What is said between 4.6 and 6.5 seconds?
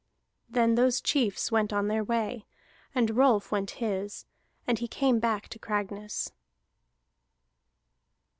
and he came back to Cragness.